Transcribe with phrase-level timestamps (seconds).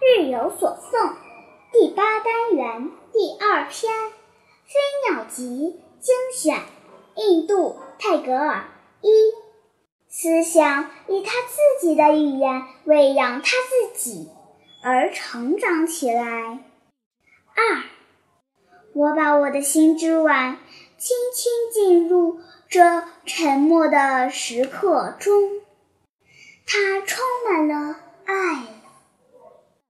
[0.00, 1.12] 日有所诵
[1.72, 3.92] 第八单元第二篇
[4.66, 6.62] 《飞鸟集》精选，
[7.16, 8.64] 印度泰戈尔
[9.00, 9.08] 一
[10.08, 14.30] 思想以他自己的语言喂养他自己
[14.82, 16.22] 而成长起来。
[17.54, 17.82] 二，
[18.94, 20.58] 我把我的心之碗
[20.98, 25.60] 轻轻进入这沉默的时刻中，